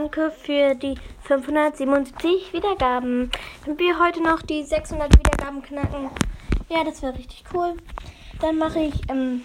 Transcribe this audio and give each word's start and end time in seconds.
Danke 0.00 0.30
für 0.30 0.74
die 0.76 0.94
577 1.24 2.54
Wiedergaben. 2.54 3.30
Wenn 3.66 3.78
wir 3.78 3.98
heute 3.98 4.22
noch 4.22 4.40
die 4.40 4.64
600 4.64 5.12
Wiedergaben 5.18 5.60
knacken, 5.60 6.08
ja, 6.70 6.82
das 6.84 7.02
wäre 7.02 7.18
richtig 7.18 7.44
cool. 7.52 7.76
Dann 8.40 8.56
mache 8.56 8.80
ich, 8.80 8.94
ähm, 9.10 9.42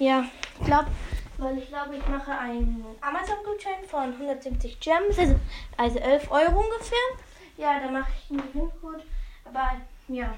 ja, 0.00 0.24
ich 0.58 0.66
glaube, 0.66 0.88
weil 1.38 1.58
ich 1.58 1.68
glaube, 1.68 1.94
ich 1.94 2.08
mache 2.08 2.32
einen 2.32 2.84
Amazon-Gutschein 3.00 3.84
von 3.88 4.12
170 4.14 4.80
Gems, 4.80 5.16
also, 5.20 5.36
also 5.76 5.98
11 6.00 6.32
Euro 6.32 6.64
ungefähr. 6.64 7.06
Ja, 7.56 7.78
da 7.78 7.88
mache 7.88 8.10
ich 8.10 8.30
einen 8.32 8.52
Gewinncode. 8.52 9.04
Aber 9.44 9.70
ja, 10.08 10.34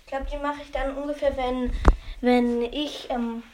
ich 0.00 0.06
glaube, 0.06 0.26
die 0.28 0.38
mache 0.38 0.62
ich 0.62 0.72
dann 0.72 0.96
ungefähr, 0.96 1.36
wenn, 1.36 1.72
wenn 2.20 2.62
ich 2.62 3.06
ähm, 3.10 3.44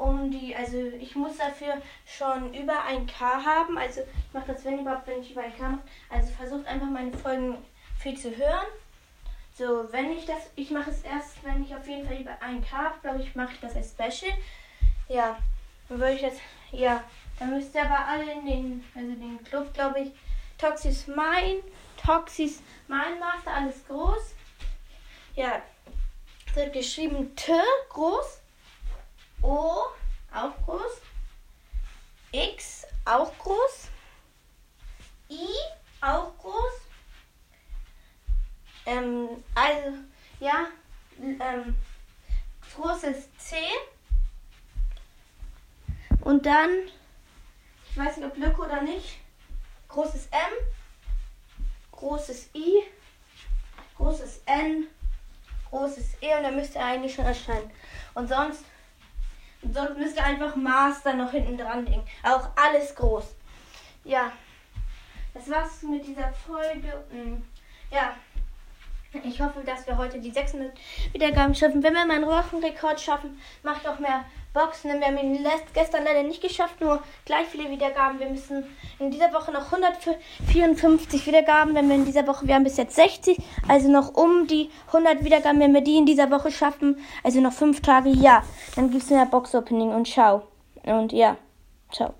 um 0.00 0.30
die, 0.30 0.56
also 0.56 0.78
ich 0.98 1.14
muss 1.14 1.36
dafür 1.36 1.74
schon 2.06 2.54
über 2.54 2.84
1K 2.84 3.20
haben. 3.20 3.76
Also 3.76 4.00
ich 4.00 4.32
mache 4.32 4.52
das, 4.52 4.64
wenn 4.64 4.80
überhaupt, 4.80 5.06
wenn 5.06 5.20
ich 5.20 5.32
über 5.32 5.42
1K 5.42 5.62
mache. 5.62 5.82
Also 6.08 6.32
versucht 6.32 6.66
einfach 6.66 6.88
meine 6.88 7.12
Folgen 7.12 7.58
viel 7.98 8.16
zu 8.18 8.34
hören. 8.34 8.66
So, 9.56 9.92
wenn 9.92 10.10
ich 10.12 10.24
das, 10.24 10.50
ich 10.56 10.70
mache 10.70 10.90
es 10.90 11.02
erst, 11.02 11.44
wenn 11.44 11.62
ich 11.62 11.74
auf 11.74 11.86
jeden 11.86 12.06
Fall 12.06 12.18
über 12.18 12.30
1K 12.30 12.72
habe, 12.72 12.94
glaube 13.02 13.22
ich, 13.22 13.34
mache 13.34 13.52
ich 13.52 13.60
das 13.60 13.76
als 13.76 13.90
Special. 13.90 14.32
Ja, 15.08 15.36
dann 15.88 16.00
würde 16.00 16.14
ich 16.14 16.22
jetzt, 16.22 16.40
ja, 16.72 17.04
dann 17.38 17.50
müsst 17.50 17.74
ihr 17.74 17.82
aber 17.84 18.06
alle 18.06 18.32
in 18.32 18.46
den, 18.46 18.84
also 18.94 19.10
den 19.10 19.44
Club, 19.44 19.74
glaube 19.74 20.00
ich, 20.00 20.12
Toxis 20.56 21.06
Mein, 21.08 21.56
Toxis 22.02 22.62
Mein 22.88 23.18
Master, 23.18 23.52
alles 23.52 23.86
groß. 23.86 24.34
Ja, 25.34 25.60
wird 26.54 26.72
geschrieben 26.72 27.34
T 27.36 27.52
groß, 27.90 28.39
O 29.42 29.76
auch 30.32 30.52
groß, 30.64 31.00
X 32.32 32.86
auch 33.04 33.36
groß, 33.38 33.88
I 35.30 35.46
auch 36.00 36.36
groß. 36.38 36.72
Ähm, 38.86 39.28
also, 39.54 39.98
ja, 40.40 40.66
ähm, 41.20 41.76
großes 42.74 43.28
C. 43.38 43.56
Und 46.20 46.46
dann, 46.46 46.70
ich 47.90 47.96
weiß 47.96 48.16
nicht, 48.16 48.26
ob 48.26 48.36
Lücke 48.36 48.62
oder 48.62 48.82
nicht, 48.82 49.18
großes 49.88 50.26
M, 50.26 50.52
großes 51.92 52.50
I, 52.54 52.82
großes 53.96 54.42
N, 54.46 54.86
großes 55.70 56.14
E 56.20 56.34
und 56.36 56.42
dann 56.42 56.56
müsste 56.56 56.78
er 56.78 56.86
eigentlich 56.86 57.14
schon 57.14 57.24
erscheinen. 57.24 57.70
Und 58.14 58.28
sonst, 58.28 58.64
sonst 59.62 59.98
müsste 59.98 60.22
einfach 60.22 60.56
Master 60.56 61.14
noch 61.14 61.30
hinten 61.30 61.58
dran 61.58 61.86
liegen. 61.86 62.02
Auch 62.22 62.48
alles 62.56 62.94
groß. 62.94 63.24
Ja, 64.04 64.32
das 65.34 65.48
war's 65.50 65.82
mit 65.82 66.06
dieser 66.06 66.32
Folge. 66.32 67.04
Hm, 67.10 67.42
ja. 67.90 68.14
Ich 69.24 69.40
hoffe, 69.40 69.62
dass 69.66 69.86
wir 69.88 69.96
heute 69.96 70.20
die 70.20 70.30
600 70.30 70.70
Wiedergaben 71.12 71.54
schaffen. 71.54 71.82
Wenn 71.82 71.94
wir 71.94 72.06
meinen 72.06 72.26
Wochenrekord 72.26 73.00
schaffen, 73.00 73.40
mache 73.64 73.80
ich 73.82 73.88
auch 73.88 73.98
mehr 73.98 74.24
Boxen. 74.52 75.00
Wir 75.00 75.06
haben 75.06 75.18
ihn 75.18 75.44
gestern 75.74 76.04
leider 76.04 76.22
nicht 76.22 76.40
geschafft, 76.40 76.80
nur 76.80 77.02
gleich 77.24 77.46
viele 77.48 77.68
Wiedergaben. 77.70 78.20
Wir 78.20 78.28
müssen 78.28 78.64
in 79.00 79.10
dieser 79.10 79.32
Woche 79.32 79.50
noch 79.50 79.72
154 79.72 81.26
Wiedergaben. 81.26 81.74
Wenn 81.74 81.88
wir 81.88 81.96
in 81.96 82.04
dieser 82.04 82.26
Woche, 82.28 82.46
wir 82.46 82.54
haben 82.54 82.62
bis 82.62 82.76
jetzt 82.76 82.94
60, 82.94 83.38
also 83.66 83.90
noch 83.90 84.14
um 84.14 84.46
die 84.46 84.70
100 84.88 85.24
Wiedergaben, 85.24 85.58
wenn 85.58 85.74
wir 85.74 85.82
die 85.82 85.96
in 85.96 86.06
dieser 86.06 86.30
Woche 86.30 86.52
schaffen, 86.52 86.98
also 87.24 87.40
noch 87.40 87.52
fünf 87.52 87.80
Tage, 87.82 88.10
ja, 88.10 88.44
dann 88.76 88.90
gibt 88.90 89.02
es 89.02 89.10
mehr 89.10 89.26
Box-Opening 89.26 89.90
und 89.90 90.06
ciao. 90.06 90.42
Und 90.84 91.12
ja, 91.12 91.36
ciao. 91.90 92.14